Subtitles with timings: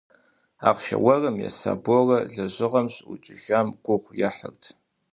[0.69, 4.63] Ахъшэ уэрым еса Борэ лэжьыгъэм щыӏукӏыжам гугъу ехьырт.